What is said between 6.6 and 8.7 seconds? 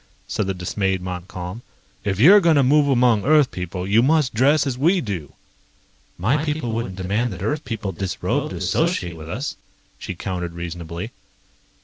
wouldn't demand that Earth people disrobe to